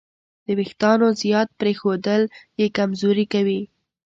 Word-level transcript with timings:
د 0.45 0.47
وېښتیانو 0.57 1.07
زیات 1.21 1.49
پرېښودل 1.59 2.21
یې 2.59 2.67
کمزوري 2.77 3.25
کوي. 3.33 3.61